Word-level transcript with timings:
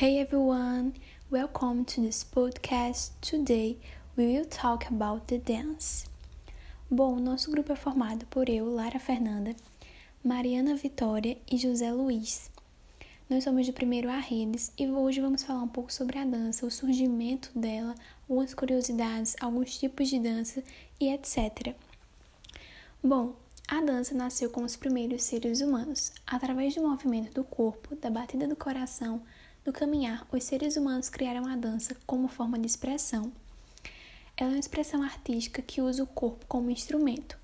Hey 0.00 0.18
everyone, 0.18 0.94
welcome 1.30 1.84
to 1.84 2.00
this 2.00 2.24
podcast. 2.24 3.10
Today 3.20 3.76
we 4.16 4.28
will 4.28 4.46
talk 4.46 4.88
about 4.88 5.26
the 5.26 5.36
dance. 5.36 6.06
Bom, 6.90 7.16
nosso 7.16 7.50
grupo 7.50 7.70
é 7.74 7.76
formado 7.76 8.24
por 8.30 8.48
eu, 8.48 8.64
Lara 8.64 8.98
Fernanda, 8.98 9.54
Mariana 10.24 10.74
Vitória 10.74 11.36
e 11.52 11.58
José 11.58 11.92
Luiz. 11.92 12.50
Nós 13.28 13.44
somos 13.44 13.66
de 13.66 13.72
primeiro 13.72 14.08
a 14.08 14.16
redes 14.16 14.72
e 14.78 14.88
hoje 14.88 15.20
vamos 15.20 15.42
falar 15.42 15.64
um 15.64 15.68
pouco 15.68 15.92
sobre 15.92 16.18
a 16.18 16.24
dança, 16.24 16.64
o 16.64 16.70
surgimento 16.70 17.50
dela, 17.54 17.94
algumas 18.26 18.54
curiosidades, 18.54 19.36
alguns 19.38 19.78
tipos 19.78 20.08
de 20.08 20.18
dança 20.18 20.64
e 20.98 21.12
etc. 21.12 21.74
Bom, 23.04 23.36
a 23.68 23.82
dança 23.82 24.14
nasceu 24.14 24.48
com 24.48 24.62
os 24.62 24.76
primeiros 24.76 25.24
seres 25.24 25.60
humanos, 25.60 26.10
através 26.26 26.74
do 26.74 26.88
movimento 26.88 27.34
do 27.34 27.44
corpo, 27.44 27.94
da 27.96 28.08
batida 28.08 28.48
do 28.48 28.56
coração, 28.56 29.20
no 29.64 29.72
caminhar, 29.72 30.26
os 30.32 30.44
seres 30.44 30.76
humanos 30.76 31.10
criaram 31.10 31.46
a 31.46 31.54
dança 31.54 31.94
como 32.06 32.28
forma 32.28 32.58
de 32.58 32.66
expressão. 32.66 33.30
Ela 34.36 34.50
é 34.50 34.54
uma 34.54 34.58
expressão 34.58 35.02
artística 35.02 35.60
que 35.60 35.82
usa 35.82 36.02
o 36.02 36.06
corpo 36.06 36.46
como 36.46 36.70
instrumento. 36.70 37.38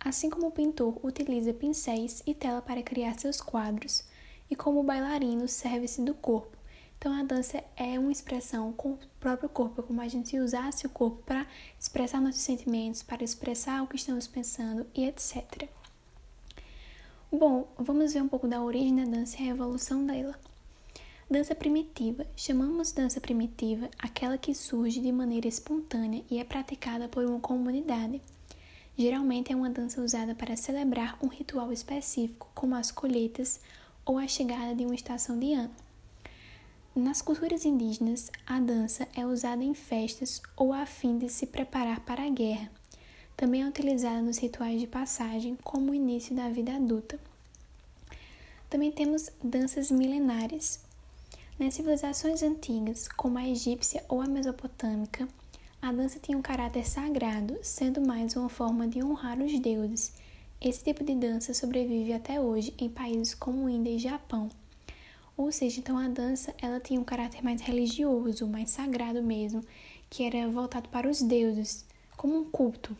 Assim 0.00 0.28
como 0.28 0.48
o 0.48 0.50
pintor 0.50 0.98
utiliza 1.04 1.54
pincéis 1.54 2.20
e 2.26 2.34
tela 2.34 2.60
para 2.60 2.82
criar 2.82 3.16
seus 3.18 3.40
quadros, 3.40 4.02
e 4.50 4.56
como 4.56 4.80
o 4.80 4.82
bailarino 4.82 5.46
serve-se 5.46 6.02
do 6.02 6.14
corpo. 6.14 6.56
Então 6.98 7.12
a 7.12 7.22
dança 7.22 7.62
é 7.76 7.96
uma 7.98 8.10
expressão 8.10 8.72
com 8.72 8.94
o 8.94 8.98
próprio 9.20 9.48
corpo, 9.48 9.80
é 9.80 9.84
como 9.84 10.00
a 10.00 10.08
gente 10.08 10.38
usasse 10.38 10.84
o 10.84 10.90
corpo 10.90 11.22
para 11.22 11.46
expressar 11.78 12.20
nossos 12.20 12.42
sentimentos, 12.42 13.02
para 13.04 13.22
expressar 13.22 13.82
o 13.82 13.86
que 13.86 13.96
estamos 13.96 14.26
pensando 14.26 14.84
e 14.94 15.04
etc. 15.04 15.68
Bom, 17.30 17.68
vamos 17.78 18.12
ver 18.12 18.22
um 18.22 18.28
pouco 18.28 18.48
da 18.48 18.60
origem 18.60 18.96
da 18.96 19.04
dança 19.04 19.40
e 19.40 19.48
a 19.48 19.50
evolução 19.52 20.04
dela. 20.04 20.36
Dança 21.32 21.54
primitiva. 21.54 22.26
Chamamos 22.36 22.92
dança 22.92 23.18
primitiva 23.18 23.88
aquela 23.98 24.36
que 24.36 24.54
surge 24.54 25.00
de 25.00 25.10
maneira 25.10 25.48
espontânea 25.48 26.22
e 26.30 26.38
é 26.38 26.44
praticada 26.44 27.08
por 27.08 27.24
uma 27.24 27.40
comunidade. 27.40 28.20
Geralmente 28.98 29.50
é 29.50 29.56
uma 29.56 29.70
dança 29.70 30.02
usada 30.02 30.34
para 30.34 30.58
celebrar 30.58 31.16
um 31.22 31.28
ritual 31.28 31.72
específico, 31.72 32.50
como 32.54 32.74
as 32.74 32.90
colheitas 32.90 33.60
ou 34.04 34.18
a 34.18 34.28
chegada 34.28 34.74
de 34.74 34.84
uma 34.84 34.94
estação 34.94 35.38
de 35.38 35.54
ano. 35.54 35.70
Nas 36.94 37.22
culturas 37.22 37.64
indígenas, 37.64 38.30
a 38.46 38.60
dança 38.60 39.08
é 39.16 39.24
usada 39.24 39.64
em 39.64 39.72
festas 39.72 40.42
ou 40.54 40.70
a 40.70 40.84
fim 40.84 41.16
de 41.16 41.30
se 41.30 41.46
preparar 41.46 42.00
para 42.00 42.26
a 42.26 42.28
guerra. 42.28 42.70
Também 43.38 43.62
é 43.62 43.66
utilizada 43.66 44.20
nos 44.20 44.36
rituais 44.36 44.78
de 44.78 44.86
passagem, 44.86 45.56
como 45.64 45.92
o 45.92 45.94
início 45.94 46.36
da 46.36 46.50
vida 46.50 46.74
adulta. 46.74 47.18
Também 48.68 48.92
temos 48.92 49.30
danças 49.42 49.90
milenares, 49.90 50.91
nas 51.62 51.74
civilizações 51.74 52.42
antigas, 52.42 53.06
como 53.06 53.38
a 53.38 53.48
egípcia 53.48 54.04
ou 54.08 54.20
a 54.20 54.26
mesopotâmica, 54.26 55.28
a 55.80 55.92
dança 55.92 56.18
tinha 56.18 56.36
um 56.36 56.42
caráter 56.42 56.84
sagrado, 56.84 57.56
sendo 57.62 58.00
mais 58.00 58.34
uma 58.34 58.48
forma 58.48 58.88
de 58.88 59.00
honrar 59.00 59.38
os 59.38 59.56
deuses. 59.60 60.12
Esse 60.60 60.82
tipo 60.82 61.04
de 61.04 61.14
dança 61.14 61.54
sobrevive 61.54 62.12
até 62.12 62.40
hoje 62.40 62.74
em 62.76 62.88
países 62.88 63.32
como 63.32 63.68
Índia 63.68 63.90
e 63.92 63.98
Japão. 63.98 64.48
Ou 65.36 65.52
seja, 65.52 65.78
então 65.78 65.96
a 65.96 66.08
dança 66.08 66.52
ela 66.60 66.80
tinha 66.80 67.00
um 67.00 67.04
caráter 67.04 67.44
mais 67.44 67.60
religioso, 67.60 68.48
mais 68.48 68.70
sagrado 68.70 69.22
mesmo, 69.22 69.64
que 70.10 70.24
era 70.24 70.50
voltado 70.50 70.88
para 70.88 71.08
os 71.08 71.22
deuses, 71.22 71.84
como 72.16 72.40
um 72.40 72.44
culto. 72.44 72.96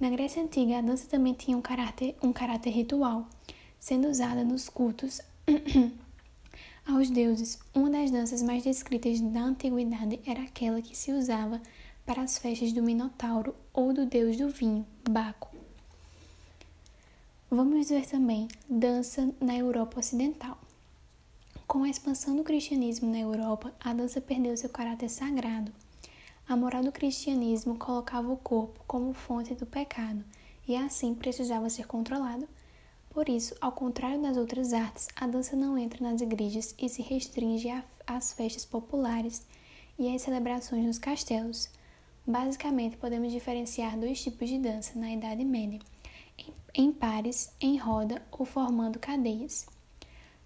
Na 0.00 0.10
Grécia 0.10 0.42
Antiga, 0.42 0.78
a 0.78 0.82
dança 0.82 1.06
também 1.08 1.34
tinha 1.34 1.56
um 1.56 1.62
caráter, 1.62 2.16
um 2.20 2.32
caráter 2.32 2.70
ritual, 2.70 3.28
sendo 3.78 4.08
usada 4.08 4.42
nos 4.42 4.68
cultos 4.68 5.20
aos 6.90 7.10
deuses. 7.10 7.58
Uma 7.74 7.90
das 7.90 8.10
danças 8.10 8.42
mais 8.42 8.64
descritas 8.64 9.20
da 9.20 9.40
antiguidade 9.40 10.20
era 10.26 10.42
aquela 10.42 10.82
que 10.82 10.96
se 10.96 11.12
usava 11.12 11.60
para 12.04 12.22
as 12.22 12.38
festas 12.38 12.72
do 12.72 12.82
Minotauro 12.82 13.54
ou 13.72 13.92
do 13.92 14.04
deus 14.04 14.36
do 14.36 14.48
vinho, 14.48 14.84
Baco. 15.08 15.54
Vamos 17.50 17.88
ver 17.88 18.06
também 18.06 18.48
dança 18.68 19.32
na 19.40 19.56
Europa 19.56 20.00
Ocidental. 20.00 20.58
Com 21.66 21.84
a 21.84 21.88
expansão 21.88 22.34
do 22.36 22.42
cristianismo 22.42 23.10
na 23.10 23.18
Europa, 23.18 23.72
a 23.80 23.94
dança 23.94 24.20
perdeu 24.20 24.56
seu 24.56 24.68
caráter 24.68 25.08
sagrado. 25.08 25.72
A 26.48 26.56
moral 26.56 26.82
do 26.82 26.90
cristianismo 26.90 27.76
colocava 27.78 28.32
o 28.32 28.36
corpo 28.36 28.80
como 28.86 29.12
fonte 29.12 29.54
do 29.54 29.66
pecado 29.66 30.24
e 30.66 30.74
assim 30.74 31.14
precisava 31.14 31.70
ser 31.70 31.86
controlado. 31.86 32.48
Por 33.10 33.28
isso, 33.28 33.56
ao 33.60 33.72
contrário 33.72 34.22
das 34.22 34.36
outras 34.36 34.72
artes, 34.72 35.08
a 35.16 35.26
dança 35.26 35.56
não 35.56 35.76
entra 35.76 36.08
nas 36.08 36.20
igrejas 36.20 36.74
e 36.78 36.88
se 36.88 37.02
restringe 37.02 37.68
às 38.06 38.32
festas 38.32 38.64
populares 38.64 39.44
e 39.98 40.14
às 40.14 40.22
celebrações 40.22 40.84
nos 40.84 40.98
castelos. 40.98 41.68
Basicamente, 42.24 42.96
podemos 42.96 43.32
diferenciar 43.32 43.98
dois 43.98 44.22
tipos 44.22 44.48
de 44.48 44.58
dança 44.58 44.96
na 44.96 45.12
Idade 45.12 45.44
Média: 45.44 45.80
em 46.72 46.92
pares, 46.92 47.52
em 47.60 47.76
roda 47.76 48.22
ou 48.30 48.46
formando 48.46 49.00
cadeias. 49.00 49.66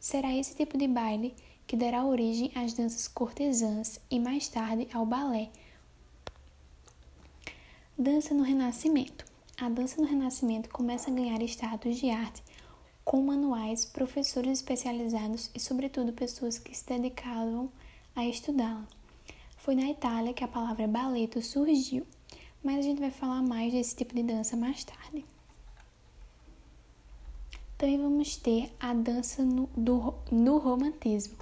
Será 0.00 0.34
esse 0.34 0.56
tipo 0.56 0.78
de 0.78 0.88
baile 0.88 1.34
que 1.66 1.76
dará 1.76 2.04
origem 2.04 2.50
às 2.54 2.72
danças 2.72 3.06
cortesãs 3.06 4.00
e 4.10 4.18
mais 4.18 4.48
tarde 4.48 4.88
ao 4.92 5.04
balé. 5.04 5.50
Dança 7.96 8.34
no 8.34 8.42
Renascimento. 8.42 9.24
A 9.56 9.68
dança 9.68 10.00
no 10.00 10.06
Renascimento 10.06 10.68
começa 10.70 11.10
a 11.10 11.14
ganhar 11.14 11.40
status 11.42 11.96
de 11.96 12.10
arte 12.10 12.42
com 13.14 13.22
manuais, 13.22 13.84
professores 13.84 14.58
especializados 14.58 15.48
e, 15.54 15.60
sobretudo, 15.60 16.12
pessoas 16.12 16.58
que 16.58 16.76
se 16.76 16.84
dedicavam 16.84 17.70
a 18.12 18.26
estudá-la. 18.26 18.88
Foi 19.56 19.76
na 19.76 19.88
Itália 19.88 20.34
que 20.34 20.42
a 20.42 20.48
palavra 20.48 20.88
balletto 20.88 21.40
surgiu, 21.40 22.04
mas 22.60 22.80
a 22.80 22.82
gente 22.82 22.98
vai 22.98 23.12
falar 23.12 23.40
mais 23.40 23.72
desse 23.72 23.94
tipo 23.94 24.16
de 24.16 24.24
dança 24.24 24.56
mais 24.56 24.82
tarde. 24.82 25.24
Também 27.78 28.02
vamos 28.02 28.34
ter 28.34 28.74
a 28.80 28.92
dança 28.92 29.44
no, 29.44 29.68
do, 29.76 30.12
no 30.32 30.58
romantismo. 30.58 31.36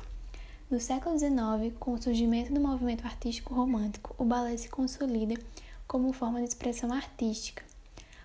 No 0.71 0.79
século 0.79 1.19
XIX, 1.19 1.75
com 1.81 1.95
o 1.95 2.03
surgimento 2.03 2.53
do 2.53 2.61
movimento 2.61 3.07
artístico 3.07 3.55
romântico, 3.55 4.15
o 4.19 4.27
balé 4.27 4.59
se 4.59 4.69
consolida 4.69 5.41
como 5.89 6.13
forma 6.13 6.39
de 6.43 6.49
expressão 6.49 6.93
artística. 6.93 7.72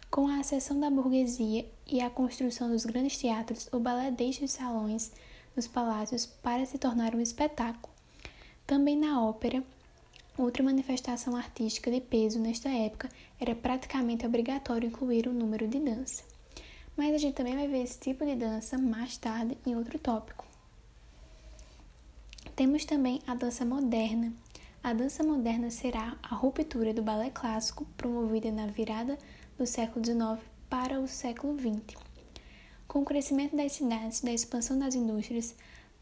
Com 0.10 0.28
a 0.28 0.40
acessão 0.40 0.80
da 0.80 0.90
burguesia 0.90 1.70
e 1.86 2.00
a 2.00 2.10
construção 2.10 2.70
dos 2.70 2.86
grandes 2.86 3.18
teatros, 3.18 3.68
o 3.74 3.80
balé 3.80 4.10
deixa 4.10 4.46
os 4.46 4.52
salões 4.52 5.12
dos 5.56 5.68
palácios 5.68 6.26
para 6.26 6.66
se 6.66 6.78
tornar 6.78 7.14
um 7.14 7.20
espetáculo. 7.20 7.94
Também 8.66 8.98
na 8.98 9.22
ópera, 9.22 9.64
outra 10.38 10.64
manifestação 10.64 11.36
artística 11.36 11.92
de 11.92 12.00
peso 12.00 12.40
nesta 12.40 12.70
época 12.70 13.10
era 13.40 13.54
praticamente 13.54 14.26
obrigatório 14.26 14.88
incluir 14.88 15.28
o 15.28 15.34
número 15.34 15.68
de 15.68 15.80
dança. 15.80 16.24
Mas 16.96 17.14
a 17.14 17.18
gente 17.18 17.36
também 17.36 17.56
vai 17.56 17.68
ver 17.68 17.84
esse 17.84 18.00
tipo 18.00 18.26
de 18.26 18.36
dança 18.36 18.78
mais 18.78 19.18
tarde 19.18 19.58
em 19.66 19.76
outro 19.76 20.00
tópico. 20.00 20.46
Temos 22.56 22.86
também 22.86 23.22
a 23.28 23.36
dança 23.36 23.64
moderna. 23.66 24.34
A 24.84 24.94
dança 24.94 25.24
moderna 25.24 25.70
será 25.70 26.18
a 26.24 26.34
ruptura 26.34 26.94
do 26.94 27.04
balé 27.04 27.30
clássico 27.30 27.86
promovida 27.98 28.52
na 28.52 28.68
virada 28.68 29.18
do 29.58 29.66
século 29.66 30.06
XIX 30.06 30.46
para 30.70 31.00
o 31.00 31.08
século 31.08 31.58
XX. 31.58 31.98
Com 32.88 33.00
o 33.00 33.06
crescimento 33.06 33.56
das 33.56 33.74
cidades 33.74 34.22
da 34.22 34.32
expansão 34.32 34.78
das 34.78 34.96
indústrias, 34.96 35.56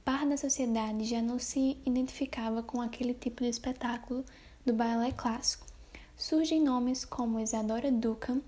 parte 0.03 0.27
da 0.27 0.38
sociedade 0.38 1.05
já 1.05 1.21
não 1.21 1.39
se 1.39 1.77
identificava 1.85 2.61
com 2.61 2.81
aquele 2.81 3.13
tipo 3.13 3.44
de 3.44 3.49
espetáculo 3.49 4.23
do 4.65 4.73
balé 4.73 5.11
clássico. 5.11 5.65
Surgem 6.17 6.61
nomes 6.61 7.05
como 7.05 7.39
Isadora 7.39 7.91
Duncan, 7.91 8.41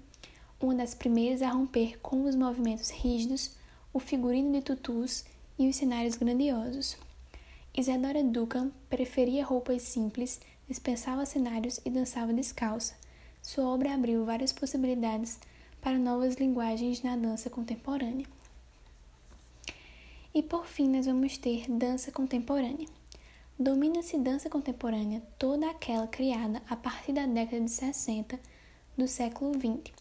uma 0.60 0.76
das 0.76 0.94
primeiras 0.94 1.42
a 1.42 1.50
romper 1.50 2.00
com 2.00 2.26
os 2.26 2.36
movimentos 2.36 2.90
rígidos, 2.90 3.52
o 3.94 4.00
figurino 4.00 4.52
de 4.54 4.62
tutus 4.62 5.24
e 5.58 5.68
os 5.68 5.76
cenários 5.76 6.18
grandiosos. 6.18 6.98
Isadora 7.76 8.24
Duncan 8.24 8.72
preferia 8.90 9.46
roupas 9.46 9.84
simples, 9.84 10.40
dispensava 10.68 11.26
cenários 11.26 11.80
e 11.86 11.90
dançava 11.90 12.34
descalça. 12.34 12.96
Sua 13.48 13.64
obra 13.64 13.94
abriu 13.94 14.26
várias 14.26 14.52
possibilidades 14.52 15.40
para 15.80 15.98
novas 15.98 16.36
linguagens 16.36 17.02
na 17.02 17.16
dança 17.16 17.50
contemporânea. 17.50 18.28
E 20.36 20.44
por 20.44 20.66
fim, 20.66 20.90
nós 20.90 21.06
vamos 21.06 21.38
ter 21.38 21.64
dança 21.72 22.12
contemporânea. 22.12 22.90
Domina-se 23.58 24.18
dança 24.18 24.50
contemporânea 24.50 25.24
toda 25.40 25.70
aquela 25.70 26.06
criada 26.08 26.62
a 26.70 26.76
partir 26.76 27.14
da 27.14 27.26
década 27.26 27.64
de 27.64 27.72
60 27.72 28.38
do 28.98 29.08
século 29.08 29.54
XX. 29.54 29.94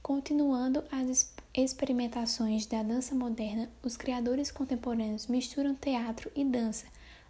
Continuando 0.00 0.84
as 0.92 1.34
experimentações 1.52 2.64
da 2.64 2.84
dança 2.84 3.12
moderna, 3.12 3.68
os 3.82 3.96
criadores 3.96 4.52
contemporâneos 4.52 5.26
misturam 5.26 5.74
teatro 5.74 6.30
e 6.36 6.44
dança, 6.44 6.86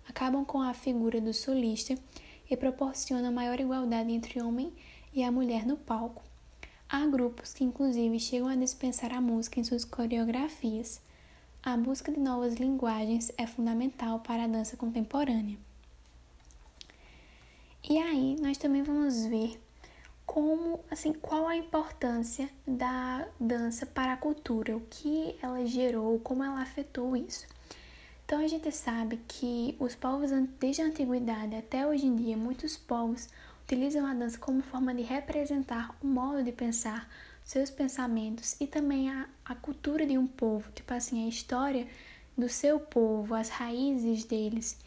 acabam 0.06 0.44
com 0.44 0.60
a 0.60 0.74
figura 0.74 1.22
do 1.22 1.32
solista 1.32 1.94
e 2.50 2.54
proporcionam 2.54 3.32
maior 3.32 3.58
igualdade 3.58 4.12
entre 4.12 4.42
homem 4.42 4.70
e 5.14 5.22
a 5.22 5.30
mulher 5.30 5.64
no 5.64 5.76
palco. 5.76 6.22
Há 6.88 7.06
grupos 7.06 7.54
que, 7.54 7.64
inclusive, 7.64 8.18
chegam 8.18 8.48
a 8.48 8.56
dispensar 8.56 9.12
a 9.12 9.20
música 9.20 9.60
em 9.60 9.64
suas 9.64 9.84
coreografias. 9.84 11.00
a 11.62 11.78
busca 11.78 12.12
de 12.12 12.20
novas 12.20 12.56
linguagens 12.56 13.32
é 13.38 13.46
fundamental 13.46 14.20
para 14.20 14.44
a 14.44 14.46
dança 14.46 14.76
contemporânea. 14.76 15.56
E 17.88 17.96
aí, 17.96 18.36
nós 18.40 18.58
também 18.58 18.82
vamos 18.82 19.24
ver 19.24 19.58
como, 20.26 20.80
assim, 20.90 21.12
qual 21.12 21.46
a 21.46 21.56
importância 21.56 22.50
da 22.66 23.26
dança 23.38 23.86
para 23.86 24.12
a 24.12 24.16
cultura, 24.16 24.76
o 24.76 24.80
que 24.90 25.36
ela 25.40 25.64
gerou, 25.64 26.18
como 26.20 26.42
ela 26.42 26.60
afetou 26.60 27.16
isso. 27.16 27.46
Então 28.24 28.40
a 28.40 28.48
gente 28.48 28.70
sabe 28.72 29.20
que 29.28 29.76
os 29.78 29.94
povos 29.94 30.30
desde 30.58 30.82
a 30.82 30.86
antiguidade 30.86 31.54
até 31.54 31.86
hoje 31.86 32.06
em 32.06 32.16
dia, 32.16 32.36
muitos 32.36 32.76
povos 32.76 33.28
utilizam 33.64 34.06
a 34.06 34.14
dança 34.14 34.38
como 34.38 34.62
forma 34.62 34.94
de 34.94 35.02
representar 35.02 35.96
o 36.02 36.06
modo 36.06 36.42
de 36.42 36.52
pensar, 36.52 37.08
seus 37.42 37.70
pensamentos 37.70 38.56
e 38.60 38.66
também 38.66 39.10
a, 39.10 39.28
a 39.44 39.54
cultura 39.54 40.06
de 40.06 40.16
um 40.16 40.26
povo, 40.26 40.70
tipo 40.72 40.92
assim, 40.94 41.26
a 41.26 41.28
história 41.28 41.86
do 42.36 42.48
seu 42.48 42.80
povo, 42.80 43.34
as 43.34 43.48
raízes 43.48 44.24
deles. 44.24 44.78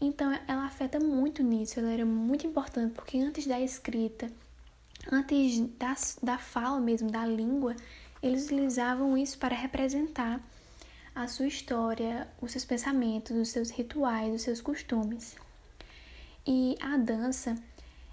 Então 0.00 0.32
ela 0.48 0.64
afeta 0.64 0.98
muito 0.98 1.42
nisso, 1.42 1.78
ela 1.78 1.92
era 1.92 2.06
muito 2.06 2.46
importante 2.46 2.94
porque 2.94 3.18
antes 3.18 3.46
da 3.46 3.60
escrita, 3.60 4.30
antes 5.12 5.60
da, 5.78 5.94
da 6.22 6.38
fala 6.38 6.80
mesmo, 6.80 7.10
da 7.10 7.26
língua, 7.26 7.76
eles 8.22 8.46
utilizavam 8.46 9.16
isso 9.16 9.38
para 9.38 9.54
representar 9.54 10.40
a 11.14 11.26
sua 11.26 11.46
história, 11.46 12.28
os 12.40 12.52
seus 12.52 12.64
pensamentos, 12.64 13.36
os 13.36 13.48
seus 13.48 13.70
rituais, 13.70 14.34
os 14.34 14.42
seus 14.42 14.60
costumes. 14.60 15.36
E 16.46 16.76
a 16.80 16.96
dança, 16.96 17.56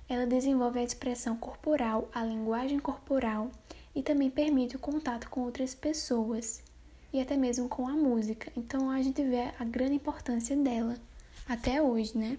ela 0.09 0.25
desenvolve 0.25 0.79
a 0.79 0.83
expressão 0.83 1.35
corporal, 1.35 2.09
a 2.13 2.23
linguagem 2.23 2.79
corporal 2.79 3.51
e 3.93 4.01
também 4.01 4.29
permite 4.29 4.75
o 4.75 4.79
contato 4.79 5.29
com 5.29 5.41
outras 5.41 5.75
pessoas 5.75 6.61
e 7.11 7.19
até 7.19 7.35
mesmo 7.35 7.67
com 7.67 7.87
a 7.87 7.93
música. 7.93 8.51
Então 8.55 8.89
a 8.89 9.01
gente 9.01 9.23
vê 9.23 9.51
a 9.59 9.63
grande 9.63 9.95
importância 9.95 10.55
dela 10.55 10.95
até 11.47 11.81
hoje, 11.81 12.17
né? 12.17 12.37